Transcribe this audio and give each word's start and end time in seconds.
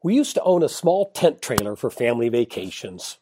We 0.00 0.14
used 0.14 0.34
to 0.34 0.42
own 0.44 0.62
a 0.62 0.68
small 0.68 1.10
tent 1.10 1.42
trailer 1.42 1.74
for 1.74 1.90
family 1.90 2.28
vacations. 2.28 3.18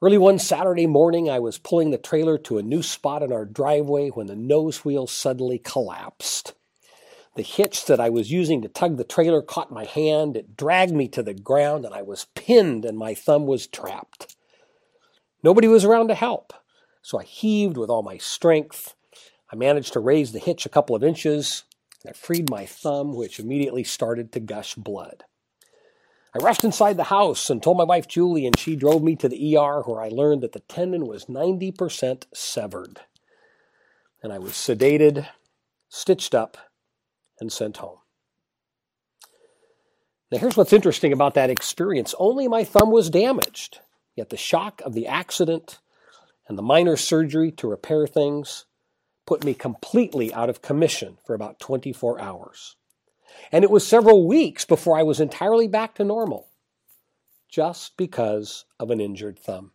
Early 0.00 0.16
one 0.16 0.38
Saturday 0.38 0.86
morning, 0.86 1.28
I 1.28 1.40
was 1.40 1.58
pulling 1.58 1.90
the 1.90 1.98
trailer 1.98 2.38
to 2.38 2.56
a 2.56 2.62
new 2.62 2.82
spot 2.82 3.22
in 3.22 3.30
our 3.30 3.44
driveway 3.44 4.08
when 4.08 4.26
the 4.26 4.34
nose 4.34 4.82
wheel 4.82 5.06
suddenly 5.06 5.58
collapsed. 5.58 6.54
The 7.36 7.42
hitch 7.42 7.84
that 7.84 8.00
I 8.00 8.08
was 8.08 8.32
using 8.32 8.62
to 8.62 8.68
tug 8.68 8.96
the 8.96 9.04
trailer 9.04 9.42
caught 9.42 9.70
my 9.70 9.84
hand. 9.84 10.38
It 10.38 10.56
dragged 10.56 10.94
me 10.94 11.06
to 11.08 11.22
the 11.22 11.34
ground, 11.34 11.84
and 11.84 11.94
I 11.94 12.00
was 12.00 12.28
pinned, 12.34 12.86
and 12.86 12.96
my 12.96 13.12
thumb 13.12 13.46
was 13.46 13.66
trapped. 13.66 14.34
Nobody 15.42 15.68
was 15.68 15.84
around 15.84 16.08
to 16.08 16.14
help, 16.14 16.54
so 17.02 17.20
I 17.20 17.24
heaved 17.24 17.76
with 17.76 17.90
all 17.90 18.02
my 18.02 18.16
strength. 18.16 18.94
I 19.52 19.56
managed 19.56 19.92
to 19.92 20.00
raise 20.00 20.32
the 20.32 20.38
hitch 20.38 20.64
a 20.64 20.70
couple 20.70 20.96
of 20.96 21.04
inches, 21.04 21.64
and 22.02 22.10
I 22.10 22.14
freed 22.14 22.48
my 22.48 22.64
thumb, 22.64 23.14
which 23.14 23.38
immediately 23.38 23.84
started 23.84 24.32
to 24.32 24.40
gush 24.40 24.76
blood. 24.76 25.24
I 26.34 26.38
rushed 26.38 26.62
inside 26.62 26.96
the 26.96 27.04
house 27.04 27.50
and 27.50 27.62
told 27.62 27.76
my 27.76 27.84
wife 27.84 28.06
Julie, 28.06 28.46
and 28.46 28.58
she 28.58 28.76
drove 28.76 29.02
me 29.02 29.16
to 29.16 29.28
the 29.28 29.56
ER 29.56 29.82
where 29.82 30.00
I 30.00 30.08
learned 30.08 30.42
that 30.42 30.52
the 30.52 30.60
tendon 30.60 31.06
was 31.06 31.26
90% 31.26 32.24
severed. 32.32 33.00
And 34.22 34.32
I 34.32 34.38
was 34.38 34.52
sedated, 34.52 35.26
stitched 35.88 36.34
up, 36.34 36.56
and 37.40 37.50
sent 37.50 37.78
home. 37.78 37.98
Now, 40.30 40.38
here's 40.38 40.56
what's 40.56 40.72
interesting 40.72 41.12
about 41.12 41.34
that 41.34 41.50
experience 41.50 42.14
only 42.18 42.46
my 42.46 42.62
thumb 42.62 42.92
was 42.92 43.10
damaged, 43.10 43.80
yet 44.14 44.30
the 44.30 44.36
shock 44.36 44.80
of 44.84 44.94
the 44.94 45.08
accident 45.08 45.80
and 46.46 46.56
the 46.56 46.62
minor 46.62 46.96
surgery 46.96 47.50
to 47.52 47.68
repair 47.68 48.06
things 48.06 48.66
put 49.26 49.44
me 49.44 49.54
completely 49.54 50.32
out 50.32 50.48
of 50.48 50.62
commission 50.62 51.18
for 51.26 51.34
about 51.34 51.58
24 51.58 52.20
hours. 52.20 52.76
And 53.52 53.64
it 53.64 53.70
was 53.70 53.86
several 53.86 54.26
weeks 54.26 54.64
before 54.64 54.98
I 54.98 55.02
was 55.02 55.20
entirely 55.20 55.68
back 55.68 55.94
to 55.96 56.04
normal, 56.04 56.48
just 57.48 57.96
because 57.96 58.64
of 58.78 58.90
an 58.90 59.00
injured 59.00 59.38
thumb. 59.38 59.72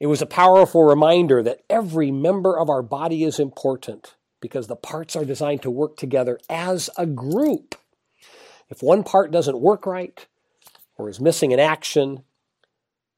It 0.00 0.06
was 0.06 0.22
a 0.22 0.26
powerful 0.26 0.84
reminder 0.84 1.42
that 1.42 1.62
every 1.68 2.10
member 2.10 2.58
of 2.58 2.70
our 2.70 2.82
body 2.82 3.24
is 3.24 3.40
important 3.40 4.14
because 4.40 4.68
the 4.68 4.76
parts 4.76 5.16
are 5.16 5.24
designed 5.24 5.62
to 5.62 5.70
work 5.70 5.96
together 5.96 6.38
as 6.48 6.88
a 6.96 7.06
group. 7.06 7.74
If 8.68 8.82
one 8.82 9.02
part 9.02 9.32
doesn't 9.32 9.60
work 9.60 9.86
right 9.86 10.24
or 10.96 11.08
is 11.08 11.20
missing 11.20 11.52
an 11.52 11.58
action, 11.58 12.22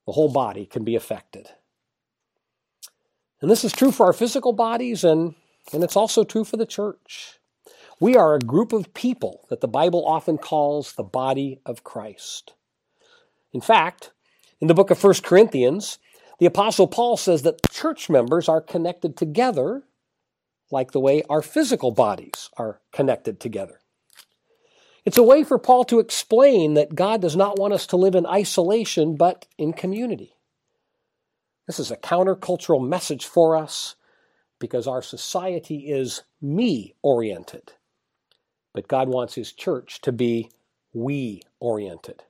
the 0.06 0.12
whole 0.12 0.32
body 0.32 0.64
can 0.64 0.84
be 0.84 0.96
affected. 0.96 1.48
And 3.40 3.50
this 3.50 3.64
is 3.64 3.72
true 3.72 3.90
for 3.90 4.06
our 4.06 4.12
physical 4.12 4.52
bodies, 4.52 5.02
and, 5.04 5.34
and 5.72 5.82
it's 5.82 5.96
also 5.96 6.24
true 6.24 6.44
for 6.44 6.56
the 6.56 6.66
church. 6.66 7.39
We 8.02 8.16
are 8.16 8.34
a 8.34 8.38
group 8.38 8.72
of 8.72 8.94
people 8.94 9.44
that 9.50 9.60
the 9.60 9.68
Bible 9.68 10.06
often 10.06 10.38
calls 10.38 10.94
the 10.94 11.02
body 11.02 11.60
of 11.66 11.84
Christ. 11.84 12.54
In 13.52 13.60
fact, 13.60 14.10
in 14.58 14.68
the 14.68 14.74
book 14.74 14.90
of 14.90 15.04
1 15.04 15.14
Corinthians, 15.22 15.98
the 16.38 16.46
Apostle 16.46 16.86
Paul 16.86 17.18
says 17.18 17.42
that 17.42 17.70
church 17.70 18.08
members 18.08 18.48
are 18.48 18.62
connected 18.62 19.18
together 19.18 19.82
like 20.70 20.92
the 20.92 21.00
way 21.00 21.22
our 21.28 21.42
physical 21.42 21.90
bodies 21.90 22.48
are 22.56 22.80
connected 22.90 23.38
together. 23.38 23.80
It's 25.04 25.18
a 25.18 25.22
way 25.22 25.44
for 25.44 25.58
Paul 25.58 25.84
to 25.84 25.98
explain 25.98 26.72
that 26.74 26.94
God 26.94 27.20
does 27.20 27.36
not 27.36 27.58
want 27.58 27.74
us 27.74 27.86
to 27.88 27.98
live 27.98 28.14
in 28.14 28.24
isolation, 28.24 29.14
but 29.14 29.44
in 29.58 29.74
community. 29.74 30.36
This 31.66 31.78
is 31.78 31.90
a 31.90 31.98
countercultural 31.98 32.86
message 32.86 33.26
for 33.26 33.56
us 33.56 33.96
because 34.58 34.86
our 34.86 35.02
society 35.02 35.90
is 35.90 36.22
me 36.40 36.94
oriented 37.02 37.74
but 38.72 38.88
God 38.88 39.08
wants 39.08 39.34
His 39.34 39.52
church 39.52 40.00
to 40.02 40.12
be 40.12 40.50
we 40.92 41.42
oriented. 41.60 42.24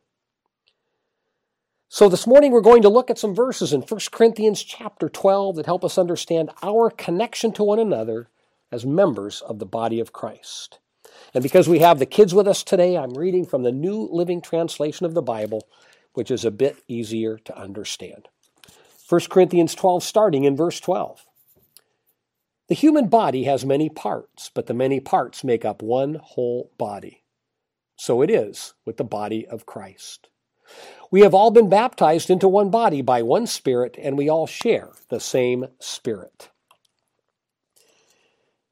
So 1.88 2.08
this 2.08 2.26
morning 2.26 2.52
we're 2.52 2.60
going 2.60 2.82
to 2.82 2.88
look 2.88 3.10
at 3.10 3.18
some 3.18 3.34
verses 3.34 3.72
in 3.72 3.82
1 3.82 4.00
Corinthians 4.12 4.62
chapter 4.62 5.08
12 5.08 5.56
that 5.56 5.66
help 5.66 5.84
us 5.84 5.98
understand 5.98 6.50
our 6.62 6.88
connection 6.88 7.52
to 7.54 7.64
one 7.64 7.80
another 7.80 8.28
as 8.70 8.86
members 8.86 9.40
of 9.40 9.58
the 9.58 9.66
body 9.66 9.98
of 9.98 10.12
Christ. 10.12 10.78
And 11.34 11.42
because 11.42 11.68
we 11.68 11.80
have 11.80 11.98
the 11.98 12.06
kids 12.06 12.32
with 12.32 12.46
us 12.46 12.62
today, 12.62 12.96
I'm 12.96 13.14
reading 13.14 13.44
from 13.44 13.64
the 13.64 13.72
New 13.72 14.08
Living 14.10 14.40
Translation 14.40 15.04
of 15.04 15.14
the 15.14 15.22
Bible, 15.22 15.66
which 16.14 16.30
is 16.30 16.44
a 16.44 16.50
bit 16.52 16.76
easier 16.86 17.38
to 17.38 17.58
understand. 17.58 18.28
1 19.08 19.22
Corinthians 19.28 19.74
12, 19.74 20.04
starting 20.04 20.44
in 20.44 20.56
verse 20.56 20.78
12. 20.78 21.26
The 22.70 22.76
human 22.76 23.08
body 23.08 23.42
has 23.44 23.66
many 23.66 23.88
parts, 23.88 24.48
but 24.54 24.68
the 24.68 24.74
many 24.74 25.00
parts 25.00 25.42
make 25.42 25.64
up 25.64 25.82
one 25.82 26.20
whole 26.22 26.70
body. 26.78 27.24
So 27.96 28.22
it 28.22 28.30
is 28.30 28.74
with 28.86 28.96
the 28.96 29.02
body 29.02 29.44
of 29.44 29.66
Christ. 29.66 30.28
We 31.10 31.22
have 31.22 31.34
all 31.34 31.50
been 31.50 31.68
baptized 31.68 32.30
into 32.30 32.46
one 32.46 32.70
body 32.70 33.02
by 33.02 33.22
one 33.22 33.48
Spirit, 33.48 33.96
and 34.00 34.16
we 34.16 34.28
all 34.28 34.46
share 34.46 34.90
the 35.08 35.18
same 35.18 35.66
Spirit. 35.80 36.50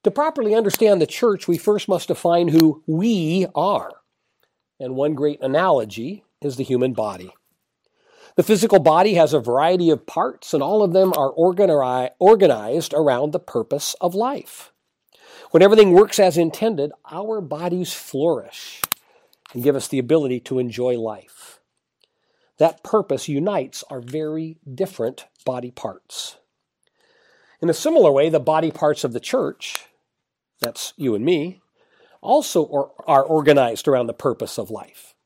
To 0.04 0.12
properly 0.12 0.54
understand 0.54 1.02
the 1.02 1.06
church, 1.08 1.48
we 1.48 1.58
first 1.58 1.88
must 1.88 2.06
define 2.06 2.46
who 2.46 2.84
we 2.86 3.48
are. 3.56 3.90
And 4.78 4.94
one 4.94 5.16
great 5.16 5.42
analogy 5.42 6.22
is 6.40 6.54
the 6.54 6.62
human 6.62 6.92
body. 6.92 7.32
The 8.38 8.44
physical 8.44 8.78
body 8.78 9.14
has 9.14 9.34
a 9.34 9.40
variety 9.40 9.90
of 9.90 10.06
parts, 10.06 10.54
and 10.54 10.62
all 10.62 10.84
of 10.84 10.92
them 10.92 11.12
are 11.16 11.30
organized 11.30 12.94
around 12.94 13.32
the 13.32 13.40
purpose 13.40 13.96
of 14.00 14.14
life. 14.14 14.72
When 15.50 15.60
everything 15.60 15.90
works 15.90 16.20
as 16.20 16.38
intended, 16.38 16.92
our 17.10 17.40
bodies 17.40 17.92
flourish 17.92 18.80
and 19.52 19.64
give 19.64 19.74
us 19.74 19.88
the 19.88 19.98
ability 19.98 20.38
to 20.38 20.60
enjoy 20.60 20.96
life. 21.00 21.58
That 22.58 22.84
purpose 22.84 23.26
unites 23.26 23.82
our 23.90 24.00
very 24.00 24.58
different 24.72 25.26
body 25.44 25.72
parts. 25.72 26.36
In 27.60 27.68
a 27.68 27.74
similar 27.74 28.12
way, 28.12 28.28
the 28.28 28.38
body 28.38 28.70
parts 28.70 29.02
of 29.02 29.12
the 29.12 29.18
church, 29.18 29.86
that's 30.60 30.94
you 30.96 31.16
and 31.16 31.24
me, 31.24 31.60
also 32.20 32.94
are 33.04 33.24
organized 33.24 33.88
around 33.88 34.06
the 34.06 34.14
purpose 34.14 34.58
of 34.58 34.70
life. 34.70 35.16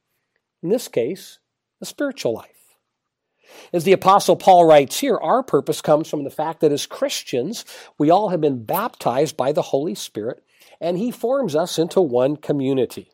In 0.62 0.70
this 0.70 0.88
case, 0.88 1.40
the 1.78 1.84
spiritual 1.84 2.32
life. 2.32 2.48
As 3.72 3.84
the 3.84 3.92
Apostle 3.92 4.36
Paul 4.36 4.64
writes 4.64 5.00
here, 5.00 5.16
our 5.16 5.42
purpose 5.42 5.80
comes 5.80 6.08
from 6.08 6.24
the 6.24 6.30
fact 6.30 6.60
that 6.60 6.72
as 6.72 6.86
Christians, 6.86 7.64
we 7.98 8.10
all 8.10 8.28
have 8.28 8.40
been 8.40 8.64
baptized 8.64 9.36
by 9.36 9.52
the 9.52 9.62
Holy 9.62 9.94
Spirit, 9.94 10.42
and 10.80 10.98
He 10.98 11.10
forms 11.10 11.54
us 11.54 11.78
into 11.78 12.00
one 12.00 12.36
community. 12.36 13.10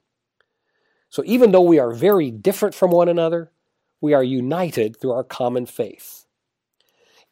So 1.11 1.23
even 1.27 1.53
though 1.53 1.63
we 1.63 1.79
are 1.79 1.93
very 1.93 2.31
different 2.31 2.75
from 2.75 2.91
one 2.91 3.09
another, 3.09 3.51
we 4.01 4.15
are 4.15 4.23
united 4.23 5.01
through 5.01 5.13
our 5.13 5.25
common 5.25 5.67
faith. 5.67 6.27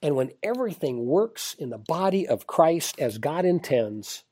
And 0.03 0.15
when 0.15 0.33
everything 0.43 1.07
works 1.07 1.55
in 1.55 1.71
the 1.71 1.79
body 1.79 2.27
of 2.29 2.47
Christ 2.47 2.99
as 2.99 3.19
God 3.19 3.45
intends, 3.45 4.25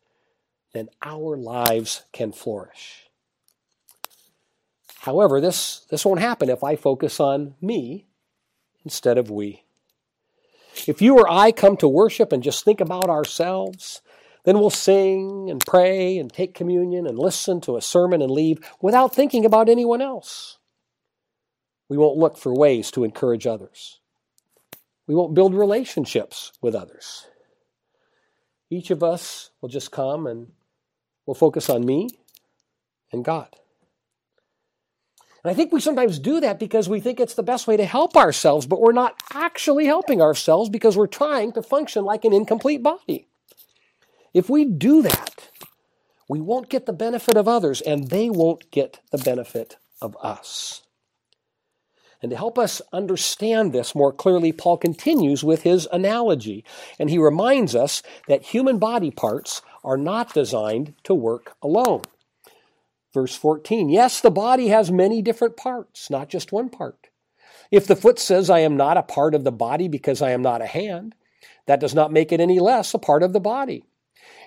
then 0.73 0.89
our 1.03 1.37
lives 1.37 2.05
can 2.13 2.33
flourish. 2.33 3.09
However, 4.99 5.41
this, 5.41 5.87
this 5.91 6.05
won't 6.05 6.21
happen 6.21 6.49
if 6.49 6.65
I 6.65 6.77
focus 6.77 7.21
on 7.21 7.55
me 7.61 8.07
instead 8.85 9.19
of 9.19 9.31
we. 9.31 9.65
If 10.87 11.01
you 11.01 11.17
or 11.19 11.31
I 11.31 11.53
come 11.53 11.77
to 11.79 11.89
worship 11.89 12.33
and 12.33 12.43
just 12.43 12.65
think 12.65 12.81
about 12.81 13.09
ourselves, 13.09 14.03
then 14.45 14.59
we'll 14.59 14.71
sing 14.71 15.49
and 15.51 15.65
pray 15.65 16.19
and 16.19 16.33
take 16.33 16.55
communion 16.55 17.07
and 17.07 17.19
listen 17.19 17.61
to 17.63 17.77
a 17.77 17.83
sermon 17.83 18.21
and 18.21 18.31
leave 18.31 18.59
without 18.81 19.15
thinking 19.15 19.45
about 19.45 19.69
anyone 19.69 20.03
else. 20.03 20.59
We 21.89 21.97
won't 21.97 22.19
look 22.19 22.37
for 22.37 22.55
ways 22.55 22.91
to 22.93 23.05
encourage 23.05 23.47
others. 23.47 24.01
We 25.07 25.15
won't 25.15 25.35
build 25.35 25.55
relationships 25.55 26.53
with 26.61 26.75
others. 26.75 27.27
Each 28.71 28.91
of 28.91 29.03
us 29.03 29.51
will 29.61 29.69
just 29.69 29.91
come 29.91 30.27
and 30.27 30.53
we'll 31.27 31.35
focus 31.35 31.71
on 31.71 31.85
me 31.85 32.09
and 33.13 33.25
God. 33.25 33.55
And 35.45 35.51
I 35.51 35.55
think 35.55 35.73
we 35.73 35.81
sometimes 35.81 36.19
do 36.19 36.41
that 36.41 36.59
because 36.59 36.89
we 36.89 37.01
think 37.01 37.21
it's 37.21 37.35
the 37.35 37.43
best 37.43 37.67
way 37.67 37.77
to 37.77 37.85
help 37.85 38.17
ourselves, 38.17 38.67
but 38.67 38.81
we're 38.81 38.93
not 38.93 39.23
actually 39.35 39.85
helping 39.85 40.23
ourselves 40.23 40.71
because 40.71 40.97
we're 40.97 41.07
trying 41.07 41.53
to 41.53 41.63
function 41.63 42.05
like 42.05 42.25
an 42.25 42.33
incomplete 42.33 42.83
body. 42.83 43.29
If 44.33 44.49
we 44.49 44.65
do 44.65 45.03
that, 45.03 45.51
we 46.31 46.41
won't 46.41 46.71
get 46.71 46.87
the 46.87 46.95
benefit 46.95 47.37
of 47.37 47.47
others, 47.47 47.83
and 47.83 48.09
they 48.09 48.31
won't 48.31 48.71
get 48.71 49.01
the 49.13 49.19
benefit 49.19 49.77
of 50.01 50.17
us. 50.23 50.81
And 52.23 52.31
to 52.31 52.37
help 52.39 52.59
us 52.59 52.81
understand 52.91 53.75
this 53.75 53.95
more 53.95 54.15
clearly, 54.15 54.51
Paul 54.51 54.79
continues 54.79 55.45
with 55.45 55.63
his 55.63 55.87
analogy, 55.93 56.65
and 56.99 57.11
he 57.11 57.19
reminds 57.19 57.75
us 57.75 58.03
that 58.29 58.45
human 58.45 58.79
body 58.79 59.11
parts 59.11 59.61
are 59.85 59.99
not 59.99 60.33
designed 60.33 60.95
to 61.05 61.15
work 61.15 61.55
alone. 61.63 62.01
Verse 63.15 63.37
14 63.37 63.89
Yes, 63.89 64.21
the 64.21 64.31
body 64.31 64.69
has 64.69 64.91
many 64.91 65.23
different 65.23 65.57
parts, 65.57 66.11
not 66.11 66.29
just 66.29 66.53
one 66.53 66.69
part. 66.69 67.07
If 67.71 67.87
the 67.87 67.97
foot 67.97 68.19
says, 68.19 68.51
I 68.51 68.59
am 68.59 68.77
not 68.77 68.99
a 68.99 69.03
part 69.03 69.35
of 69.35 69.45
the 69.45 69.53
body 69.53 69.89
because 69.89 70.21
I 70.21 70.33
am 70.33 70.43
not 70.43 70.61
a 70.61 70.67
hand, 70.67 71.15
that 71.67 71.81
does 71.81 71.95
not 71.95 72.13
make 72.13 72.33
it 72.33 72.41
any 72.41 72.59
less 72.59 72.93
a 72.93 72.99
part 72.99 73.23
of 73.23 73.33
the 73.33 73.41
body. 73.41 73.85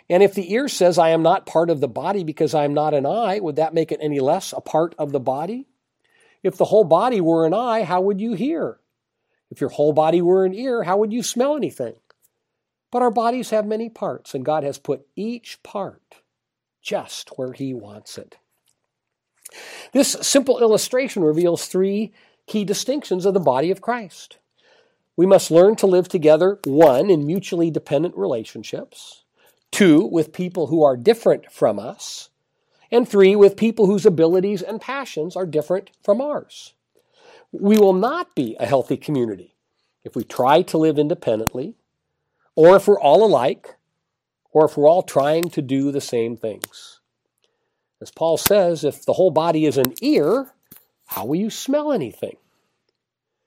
And 0.10 0.22
if 0.22 0.34
the 0.34 0.54
ear 0.54 0.68
says, 0.68 0.98
I 0.98 1.10
am 1.10 1.24
not 1.24 1.46
part 1.46 1.70
of 1.70 1.82
the 1.82 1.88
body 1.88 2.24
because 2.24 2.54
I 2.54 2.66
am 2.66 2.74
not 2.74 2.94
an 2.94 3.06
eye, 3.06 3.40
would 3.40 3.56
that 3.56 3.74
make 3.74 3.92
it 3.92 4.00
any 4.02 4.20
less 4.20 4.54
a 4.54 4.62
part 4.62 4.96
of 5.00 5.12
the 5.12 5.20
body? 5.20 5.68
If 6.44 6.58
the 6.58 6.66
whole 6.66 6.84
body 6.84 7.20
were 7.20 7.46
an 7.46 7.54
eye, 7.54 7.84
how 7.84 8.02
would 8.02 8.22
you 8.22 8.34
hear? 8.34 8.80
If 9.50 9.62
your 9.62 9.70
whole 9.70 9.94
body 9.94 10.22
were 10.22 10.46
an 10.46 10.54
ear, 10.54 10.84
how 10.84 10.98
would 10.98 11.12
you 11.12 11.24
smell 11.24 11.56
anything? 11.56 11.96
But 12.92 13.02
our 13.02 13.12
bodies 13.12 13.50
have 13.50 13.66
many 13.66 13.90
parts, 13.90 14.34
and 14.34 14.46
God 14.46 14.64
has 14.64 14.78
put 14.78 15.08
each 15.16 15.62
part 15.64 16.16
just 16.82 17.30
where 17.38 17.54
He 17.54 17.74
wants 17.74 18.18
it. 18.18 18.38
This 19.94 20.18
simple 20.22 20.60
illustration 20.60 21.24
reveals 21.24 21.68
three 21.68 22.14
key 22.46 22.64
distinctions 22.64 23.26
of 23.26 23.34
the 23.34 23.40
body 23.40 23.72
of 23.72 23.82
Christ. 23.82 24.38
We 25.16 25.26
must 25.26 25.52
learn 25.52 25.76
to 25.78 25.88
live 25.88 26.08
together, 26.08 26.60
one, 26.66 27.10
in 27.10 27.26
mutually 27.26 27.72
dependent 27.72 28.16
relationships, 28.16 29.24
two, 29.72 30.06
with 30.06 30.32
people 30.32 30.68
who 30.68 30.84
are 30.84 30.96
different 30.96 31.52
from 31.52 31.80
us, 31.80 32.30
and 32.92 33.08
three, 33.08 33.36
with 33.36 33.58
people 33.58 33.88
whose 33.88 34.06
abilities 34.06 34.62
and 34.62 34.80
passions 34.80 35.36
are 35.36 35.46
different 35.46 35.90
from 36.04 36.22
ours. 36.22 36.74
We 37.52 37.78
will 37.78 37.94
not 37.94 38.36
be 38.36 38.56
a 38.60 38.66
healthy 38.66 38.98
community 38.98 39.56
if 40.04 40.16
we 40.16 40.24
try 40.24 40.62
to 40.62 40.78
live 40.78 41.00
independently, 41.00 41.76
or 42.56 42.76
if 42.76 42.88
we're 42.88 43.00
all 43.00 43.26
alike, 43.26 43.76
or 44.52 44.66
if 44.66 44.78
we're 44.78 44.90
all 44.90 45.04
trying 45.04 45.50
to 45.50 45.62
do 45.62 45.92
the 45.92 46.02
same 46.02 46.38
things. 46.38 46.97
As 48.02 48.12
Paul 48.12 48.38
says, 48.38 48.84
if 48.84 49.06
the 49.06 49.14
whole 49.14 49.32
body 49.32 49.66
is 49.66 49.78
an 49.78 49.94
ear, 50.02 50.52
how 51.08 51.26
will 51.26 51.36
you 51.36 51.50
smell 51.50 51.92
anything? 51.92 52.38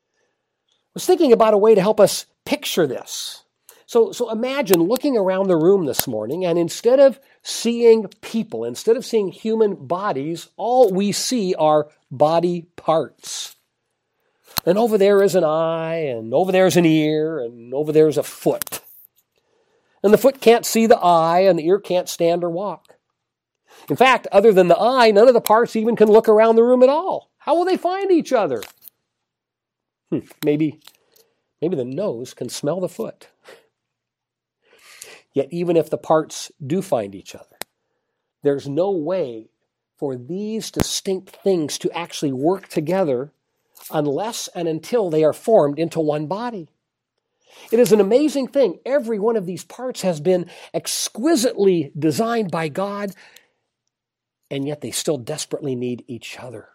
I 0.08 0.94
was 0.94 1.06
thinking 1.06 1.32
about 1.32 1.54
a 1.54 1.58
way 1.58 1.74
to 1.74 1.80
help 1.80 2.00
us 2.00 2.26
picture 2.44 2.86
this. 2.86 3.44
So, 3.86 4.12
so 4.12 4.30
imagine 4.30 4.82
looking 4.82 5.16
around 5.16 5.48
the 5.48 5.56
room 5.56 5.84
this 5.84 6.06
morning, 6.06 6.44
and 6.44 6.58
instead 6.58 7.00
of 7.00 7.18
seeing 7.42 8.06
people, 8.20 8.64
instead 8.64 8.96
of 8.96 9.04
seeing 9.04 9.28
human 9.28 9.74
bodies, 9.74 10.48
all 10.56 10.92
we 10.92 11.12
see 11.12 11.54
are 11.56 11.88
body 12.10 12.66
parts. 12.76 13.56
And 14.64 14.78
over 14.78 14.98
there 14.98 15.22
is 15.22 15.34
an 15.34 15.44
eye, 15.44 16.06
and 16.06 16.32
over 16.34 16.52
there 16.52 16.66
is 16.66 16.76
an 16.76 16.84
ear, 16.84 17.40
and 17.40 17.74
over 17.74 17.92
there 17.92 18.08
is 18.08 18.16
a 18.16 18.22
foot. 18.22 18.80
And 20.02 20.12
the 20.12 20.18
foot 20.18 20.40
can't 20.40 20.66
see 20.66 20.86
the 20.86 20.98
eye, 20.98 21.40
and 21.40 21.58
the 21.58 21.66
ear 21.66 21.78
can't 21.78 22.08
stand 22.08 22.44
or 22.44 22.50
walk. 22.50 22.89
In 23.88 23.96
fact, 23.96 24.26
other 24.32 24.52
than 24.52 24.68
the 24.68 24.78
eye, 24.78 25.10
none 25.10 25.28
of 25.28 25.34
the 25.34 25.40
parts 25.40 25.76
even 25.76 25.96
can 25.96 26.08
look 26.08 26.28
around 26.28 26.56
the 26.56 26.64
room 26.64 26.82
at 26.82 26.88
all. 26.88 27.30
How 27.38 27.56
will 27.56 27.64
they 27.64 27.76
find 27.76 28.10
each 28.10 28.32
other? 28.32 28.62
Hmm, 30.10 30.20
maybe, 30.44 30.80
maybe 31.60 31.76
the 31.76 31.84
nose 31.84 32.34
can 32.34 32.48
smell 32.48 32.80
the 32.80 32.88
foot. 32.88 33.28
Yet, 35.32 35.48
even 35.50 35.76
if 35.76 35.88
the 35.88 35.98
parts 35.98 36.50
do 36.64 36.82
find 36.82 37.14
each 37.14 37.34
other, 37.34 37.56
there's 38.42 38.68
no 38.68 38.90
way 38.90 39.50
for 39.96 40.16
these 40.16 40.70
distinct 40.70 41.36
things 41.36 41.78
to 41.78 41.90
actually 41.92 42.32
work 42.32 42.68
together 42.68 43.32
unless 43.90 44.48
and 44.54 44.66
until 44.66 45.10
they 45.10 45.22
are 45.22 45.32
formed 45.32 45.78
into 45.78 46.00
one 46.00 46.26
body. 46.26 46.68
It 47.70 47.78
is 47.78 47.92
an 47.92 48.00
amazing 48.00 48.48
thing. 48.48 48.78
Every 48.86 49.18
one 49.18 49.36
of 49.36 49.46
these 49.46 49.64
parts 49.64 50.02
has 50.02 50.20
been 50.20 50.46
exquisitely 50.72 51.92
designed 51.98 52.50
by 52.50 52.68
God, 52.68 53.12
and 54.50 54.66
yet 54.66 54.80
they 54.80 54.90
still 54.90 55.18
desperately 55.18 55.74
need 55.74 56.04
each 56.06 56.38
other. 56.38 56.70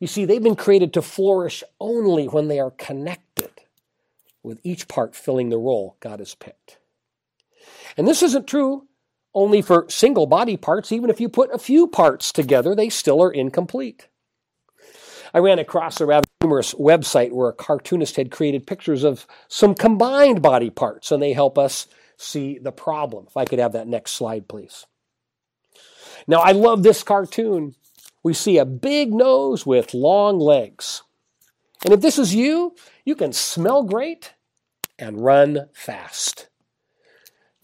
You 0.00 0.06
see, 0.06 0.24
they've 0.24 0.42
been 0.42 0.56
created 0.56 0.92
to 0.94 1.02
flourish 1.02 1.62
only 1.80 2.26
when 2.26 2.48
they 2.48 2.58
are 2.58 2.72
connected, 2.72 3.50
with 4.42 4.60
each 4.64 4.88
part 4.88 5.14
filling 5.14 5.48
the 5.48 5.58
role 5.58 5.96
God 6.00 6.18
has 6.18 6.34
picked. 6.34 6.78
And 7.96 8.08
this 8.08 8.22
isn't 8.22 8.46
true 8.46 8.88
only 9.34 9.62
for 9.62 9.86
single 9.88 10.26
body 10.26 10.56
parts. 10.56 10.92
Even 10.92 11.10
if 11.10 11.20
you 11.20 11.28
put 11.28 11.52
a 11.52 11.58
few 11.58 11.86
parts 11.86 12.32
together, 12.32 12.74
they 12.74 12.88
still 12.88 13.22
are 13.22 13.32
incomplete. 13.32 14.08
I 15.32 15.38
ran 15.38 15.58
across 15.58 16.00
a 16.00 16.06
rather 16.06 16.28
humorous 16.40 16.74
website 16.74 17.32
where 17.32 17.48
a 17.48 17.54
cartoonist 17.54 18.16
had 18.16 18.30
created 18.30 18.66
pictures 18.66 19.02
of 19.02 19.26
some 19.48 19.74
combined 19.74 20.42
body 20.42 20.70
parts, 20.70 21.10
and 21.10 21.22
they 21.22 21.32
help 21.32 21.58
us 21.58 21.88
see 22.16 22.58
the 22.58 22.70
problem. 22.70 23.26
If 23.26 23.36
I 23.36 23.44
could 23.44 23.58
have 23.58 23.72
that 23.72 23.88
next 23.88 24.12
slide, 24.12 24.48
please. 24.48 24.86
Now, 26.26 26.38
I 26.38 26.52
love 26.52 26.82
this 26.82 27.02
cartoon. 27.02 27.74
We 28.22 28.32
see 28.32 28.58
a 28.58 28.64
big 28.64 29.12
nose 29.12 29.66
with 29.66 29.94
long 29.94 30.38
legs. 30.38 31.02
And 31.84 31.92
if 31.92 32.00
this 32.00 32.18
is 32.18 32.34
you, 32.34 32.74
you 33.04 33.14
can 33.14 33.32
smell 33.32 33.82
great 33.82 34.32
and 34.98 35.22
run 35.22 35.68
fast. 35.74 36.48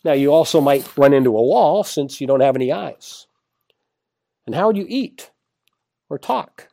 Now, 0.05 0.13
you 0.13 0.33
also 0.33 0.61
might 0.61 0.97
run 0.97 1.13
into 1.13 1.31
a 1.31 1.43
wall 1.43 1.85
since 1.85 2.21
you 2.21 2.27
don't 2.27 2.41
have 2.41 2.57
any 2.57 2.73
eyes. 2.73 3.27
And 4.47 4.55
how 4.55 4.67
would 4.67 4.77
you 4.77 4.87
eat 4.89 5.31
or 6.09 6.19
talk 6.19 6.69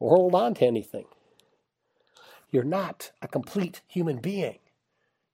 or 0.00 0.16
hold 0.16 0.34
on 0.34 0.54
to 0.54 0.66
anything? 0.66 1.06
You're 2.50 2.64
not 2.64 3.12
a 3.20 3.28
complete 3.28 3.82
human 3.86 4.18
being. 4.18 4.58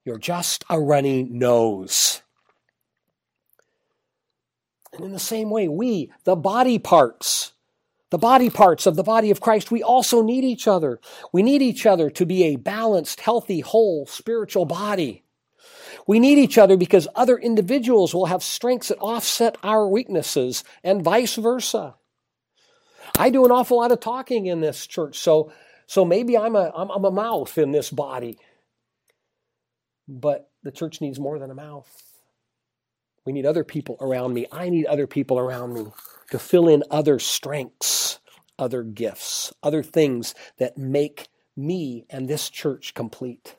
You're 0.03 0.19
just 0.19 0.63
a 0.69 0.79
running 0.79 1.39
nose. 1.39 2.21
And 4.95 5.03
in 5.03 5.11
the 5.11 5.19
same 5.19 5.49
way, 5.49 5.67
we, 5.67 6.11
the 6.23 6.35
body 6.35 6.79
parts, 6.79 7.51
the 8.11 8.17
body 8.17 8.49
parts 8.49 8.85
of 8.85 8.95
the 8.95 9.03
body 9.03 9.29
of 9.29 9.41
Christ, 9.41 9.71
we 9.71 9.83
also 9.83 10.21
need 10.21 10.45
each 10.45 10.67
other. 10.67 10.99
We 11.33 11.43
need 11.43 11.61
each 11.61 11.85
other 11.85 12.09
to 12.11 12.25
be 12.25 12.43
a 12.45 12.55
balanced, 12.55 13.19
healthy, 13.19 13.59
whole 13.59 14.05
spiritual 14.05 14.65
body. 14.65 15.23
We 16.07 16.19
need 16.19 16.37
each 16.37 16.57
other 16.57 16.77
because 16.77 17.07
other 17.13 17.37
individuals 17.37 18.13
will 18.13 18.27
have 18.27 18.43
strengths 18.43 18.87
that 18.87 18.99
offset 18.99 19.57
our 19.63 19.87
weaknesses 19.87 20.63
and 20.83 21.03
vice 21.03 21.35
versa. 21.35 21.95
I 23.17 23.29
do 23.29 23.43
an 23.43 23.51
awful 23.51 23.77
lot 23.77 23.91
of 23.91 23.99
talking 23.99 24.45
in 24.45 24.61
this 24.61 24.87
church, 24.87 25.19
so, 25.19 25.51
so 25.87 26.05
maybe 26.05 26.37
I'm 26.37 26.55
a, 26.55 26.71
I'm, 26.75 26.89
I'm 26.89 27.05
a 27.05 27.11
mouth 27.11 27.57
in 27.57 27.71
this 27.71 27.89
body. 27.89 28.37
But 30.07 30.49
the 30.63 30.71
church 30.71 31.01
needs 31.01 31.19
more 31.19 31.39
than 31.39 31.51
a 31.51 31.55
mouth. 31.55 32.04
We 33.25 33.33
need 33.33 33.45
other 33.45 33.63
people 33.63 33.97
around 33.99 34.33
me. 34.33 34.45
I 34.51 34.69
need 34.69 34.85
other 34.85 35.07
people 35.07 35.39
around 35.39 35.73
me 35.73 35.87
to 36.29 36.39
fill 36.39 36.67
in 36.67 36.83
other 36.91 37.17
strengths, 37.19 38.19
other 38.57 38.83
gifts, 38.83 39.51
other 39.63 39.81
things 39.81 40.35
that 40.57 40.77
make 40.77 41.27
me 41.57 42.05
and 42.09 42.27
this 42.27 42.49
church 42.49 42.93
complete. 42.93 43.55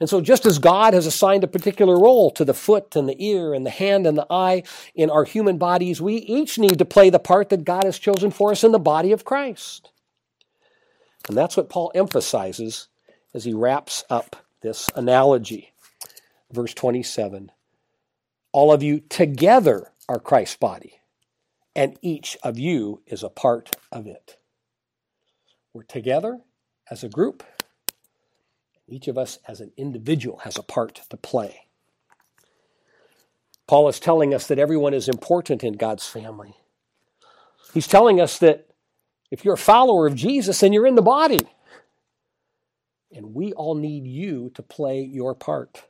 And 0.00 0.08
so, 0.08 0.20
just 0.20 0.46
as 0.46 0.58
God 0.58 0.94
has 0.94 1.06
assigned 1.06 1.42
a 1.42 1.48
particular 1.48 1.98
role 1.98 2.30
to 2.32 2.44
the 2.44 2.54
foot 2.54 2.94
and 2.94 3.08
the 3.08 3.20
ear 3.22 3.52
and 3.52 3.66
the 3.66 3.70
hand 3.70 4.06
and 4.06 4.16
the 4.16 4.26
eye 4.30 4.62
in 4.94 5.10
our 5.10 5.24
human 5.24 5.58
bodies, 5.58 6.00
we 6.00 6.16
each 6.16 6.56
need 6.56 6.78
to 6.78 6.84
play 6.84 7.10
the 7.10 7.18
part 7.18 7.48
that 7.48 7.64
God 7.64 7.82
has 7.84 7.98
chosen 7.98 8.30
for 8.30 8.52
us 8.52 8.62
in 8.62 8.70
the 8.70 8.78
body 8.78 9.10
of 9.10 9.24
Christ. 9.24 9.90
And 11.26 11.36
that's 11.36 11.56
what 11.56 11.68
Paul 11.68 11.90
emphasizes 11.96 12.88
as 13.34 13.44
he 13.44 13.52
wraps 13.52 14.04
up 14.08 14.36
this 14.62 14.88
analogy. 14.94 15.72
Verse 16.52 16.72
27 16.74 17.50
All 18.52 18.72
of 18.72 18.82
you 18.82 19.00
together 19.00 19.92
are 20.08 20.18
Christ's 20.18 20.56
body, 20.56 21.00
and 21.76 21.98
each 22.02 22.36
of 22.42 22.58
you 22.58 23.02
is 23.06 23.22
a 23.22 23.28
part 23.28 23.76
of 23.92 24.06
it. 24.06 24.38
We're 25.72 25.82
together 25.82 26.40
as 26.90 27.04
a 27.04 27.08
group 27.08 27.44
each 28.88 29.08
of 29.08 29.18
us 29.18 29.38
as 29.46 29.60
an 29.60 29.72
individual 29.76 30.38
has 30.38 30.56
a 30.56 30.62
part 30.62 31.02
to 31.10 31.16
play. 31.16 31.66
Paul 33.66 33.88
is 33.88 34.00
telling 34.00 34.32
us 34.32 34.46
that 34.46 34.58
everyone 34.58 34.94
is 34.94 35.08
important 35.08 35.62
in 35.62 35.74
God's 35.74 36.06
family. 36.06 36.56
He's 37.74 37.86
telling 37.86 38.18
us 38.18 38.38
that 38.38 38.66
if 39.30 39.44
you're 39.44 39.54
a 39.54 39.58
follower 39.58 40.06
of 40.06 40.14
Jesus, 40.14 40.60
then 40.60 40.72
you're 40.72 40.86
in 40.86 40.94
the 40.94 41.02
body. 41.02 41.46
And 43.12 43.34
we 43.34 43.52
all 43.52 43.74
need 43.74 44.06
you 44.06 44.50
to 44.54 44.62
play 44.62 45.02
your 45.02 45.34
part. 45.34 45.84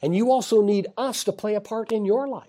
And 0.00 0.16
you 0.16 0.30
also 0.30 0.62
need 0.62 0.86
us 0.96 1.24
to 1.24 1.32
play 1.32 1.54
a 1.54 1.60
part 1.60 1.92
in 1.92 2.04
your 2.04 2.26
life. 2.26 2.48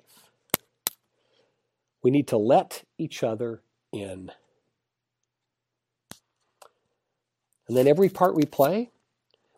We 2.04 2.12
need 2.12 2.28
to 2.30 2.38
let 2.38 2.84
each 2.98 3.24
other 3.24 3.62
in. 3.92 4.32
And 7.68 7.78
then 7.78 7.88
every 7.88 8.10
part 8.10 8.36
we 8.36 8.46
play, 8.46 8.92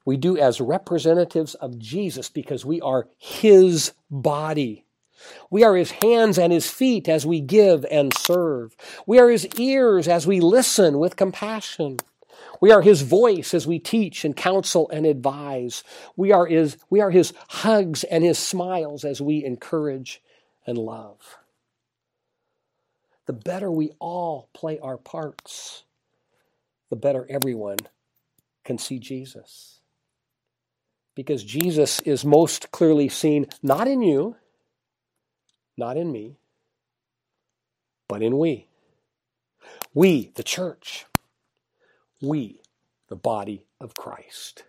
we 0.05 0.17
do 0.17 0.38
as 0.38 0.62
representatives 0.62 1.55
of 1.55 1.79
Jesus 1.79 2.29
because 2.29 2.63
we 2.63 2.79
are 2.82 3.08
His 3.17 3.94
body. 4.12 4.86
We 5.50 5.63
are 5.63 5.75
His 5.75 5.91
hands 5.91 6.38
and 6.38 6.53
His 6.53 6.70
feet 6.70 7.10
as 7.10 7.25
we 7.25 7.41
give 7.41 7.86
and 7.89 8.13
serve. 8.15 8.75
We 9.08 9.20
are 9.20 9.29
His 9.29 9.48
ears 9.58 10.08
as 10.08 10.27
we 10.27 10.39
listen 10.39 11.00
with 11.00 11.15
compassion. 11.15 11.98
We 12.62 12.71
are 12.71 12.81
His 12.81 13.01
voice 13.01 13.53
as 13.53 13.67
we 13.67 13.79
teach 13.79 14.25
and 14.25 14.35
counsel 14.35 14.89
and 14.89 15.05
advise. 15.05 15.83
We 16.15 16.31
are 16.31 16.45
His, 16.45 16.77
we 16.89 17.01
are 17.01 17.12
His 17.12 17.33
hugs 17.50 18.03
and 18.05 18.24
His 18.24 18.39
smiles 18.39 19.05
as 19.05 19.21
we 19.21 19.43
encourage 19.43 20.21
and 20.67 20.77
love. 20.77 21.38
The 23.27 23.33
better 23.33 23.71
we 23.71 23.91
all 24.00 24.50
play 24.53 24.79
our 24.79 24.97
parts, 24.97 25.83
the 26.89 26.95
better 26.95 27.25
everyone 27.29 27.77
can 28.63 28.77
see 28.77 29.00
Jesus 29.00 29.79
because 31.15 31.43
Jesus 31.43 32.01
is 32.01 32.25
most 32.25 32.71
clearly 32.71 33.09
seen 33.09 33.47
not 33.63 33.88
in 33.88 34.01
you, 34.01 34.35
not 35.77 35.97
in 35.97 36.12
me, 36.12 36.38
but 38.07 38.21
in 38.21 38.38
we. 38.38 38.67
We, 39.93 40.31
the 40.35 40.43
church. 40.43 41.05
We, 42.22 42.62
the 43.10 43.15
body 43.15 43.65
of 43.79 43.93
Christ. 43.93 44.63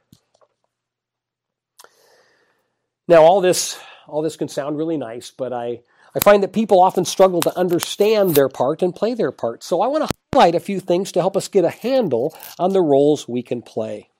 Now, 3.08 3.22
all 3.22 3.40
this, 3.40 3.78
all 4.08 4.22
this 4.22 4.36
can 4.36 4.48
sound 4.48 4.76
really 4.76 4.96
nice, 4.96 5.30
but 5.30 5.52
I, 5.52 5.80
I 6.14 6.20
find 6.20 6.42
that 6.42 6.52
people 6.52 6.80
often 6.80 7.04
struggle 7.04 7.40
to 7.42 7.56
understand 7.56 8.34
their 8.34 8.48
part 8.48 8.82
and 8.82 8.94
play 8.94 9.14
their 9.14 9.30
part. 9.30 9.62
So 9.62 9.80
I 9.80 9.86
want 9.86 10.08
to 10.08 10.14
highlight 10.32 10.54
a 10.54 10.60
few 10.60 10.80
things 10.80 11.12
to 11.12 11.20
help 11.20 11.36
us 11.36 11.46
get 11.46 11.64
a 11.64 11.70
handle 11.70 12.36
on 12.58 12.72
the 12.72 12.82
roles 12.82 13.28
we 13.28 13.42
can 13.42 13.62
play. 13.62 14.10